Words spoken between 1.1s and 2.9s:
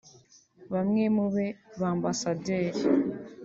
mube ba ambasaderi